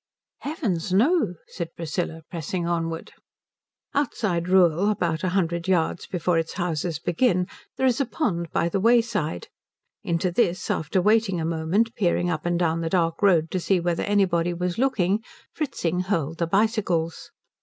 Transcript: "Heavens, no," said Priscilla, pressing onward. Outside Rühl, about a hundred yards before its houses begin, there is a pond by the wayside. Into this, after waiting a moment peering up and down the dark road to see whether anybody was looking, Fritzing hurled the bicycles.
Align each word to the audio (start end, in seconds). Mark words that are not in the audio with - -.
"Heavens, 0.39 0.91
no," 0.91 1.35
said 1.47 1.75
Priscilla, 1.75 2.23
pressing 2.31 2.65
onward. 2.67 3.13
Outside 3.93 4.45
Rühl, 4.45 4.89
about 4.89 5.23
a 5.23 5.29
hundred 5.29 5.67
yards 5.67 6.07
before 6.07 6.39
its 6.39 6.53
houses 6.53 6.97
begin, 6.97 7.45
there 7.77 7.85
is 7.85 8.01
a 8.01 8.07
pond 8.07 8.49
by 8.51 8.67
the 8.67 8.79
wayside. 8.79 9.47
Into 10.01 10.31
this, 10.31 10.71
after 10.71 10.99
waiting 11.03 11.39
a 11.39 11.45
moment 11.45 11.93
peering 11.93 12.31
up 12.31 12.47
and 12.47 12.57
down 12.57 12.81
the 12.81 12.89
dark 12.89 13.21
road 13.21 13.51
to 13.51 13.59
see 13.59 13.79
whether 13.79 14.01
anybody 14.01 14.55
was 14.55 14.79
looking, 14.79 15.23
Fritzing 15.53 15.99
hurled 15.99 16.39
the 16.39 16.47
bicycles. 16.47 17.29